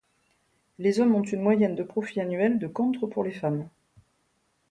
Les 0.79 0.99
hommes 0.99 1.13
ont 1.13 1.21
une 1.21 1.43
moyenne 1.43 1.75
de 1.75 1.83
profit 1.83 2.21
annuel 2.21 2.57
de 2.57 2.65
contre 2.65 3.05
pour 3.05 3.23
les 3.23 3.29
femmes. 3.31 3.69